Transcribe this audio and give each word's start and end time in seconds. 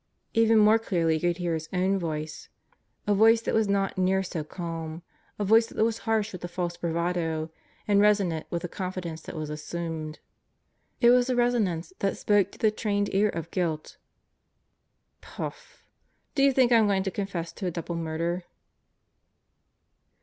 Even 0.33 0.57
more 0.57 0.79
clearly 0.79 1.19
he 1.19 1.27
could 1.27 1.37
hear 1.37 1.53
his 1.53 1.69
own 1.71 1.99
voice 1.99 2.49
a 3.05 3.13
voice 3.13 3.39
that 3.41 3.53
was 3.53 3.67
not 3.69 3.99
near 3.99 4.23
so 4.23 4.43
calm; 4.43 5.03
a 5.37 5.45
voice 5.45 5.67
that 5.67 5.83
was 5.83 5.99
harsh 6.09 6.33
with 6.33 6.43
a 6.43 6.47
false 6.47 6.75
bravado 6.75 7.51
and 7.87 8.01
resonant 8.01 8.47
with 8.49 8.63
a 8.63 8.67
confidence 8.67 9.21
that 9.21 9.35
was 9.35 9.51
assumed. 9.51 10.17
It 11.01 11.11
was 11.11 11.29
a 11.29 11.35
resonance 11.35 11.93
that 11.99 12.17
spoke 12.17 12.45
of 12.47 12.51
guilt 12.53 12.53
to 12.53 12.57
the 12.57 12.71
trained 12.71 13.13
ear: 13.13 13.29
Do 16.33 16.41
you 16.43 16.51
think 16.51 16.71
I'm 16.71 16.87
going 16.87 17.03
to 17.03 17.11
coqfess 17.11 17.53
to 17.53 17.67
a 17.67 17.69
double 17.71 17.93
murder?" 17.93 18.45